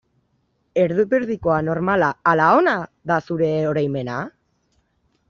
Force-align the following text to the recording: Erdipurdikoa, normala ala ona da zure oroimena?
Erdipurdikoa, 0.83 1.57
normala 1.67 2.09
ala 2.31 2.47
ona 2.61 2.73
da 3.13 3.19
zure 3.29 3.51
oroimena? 3.73 4.17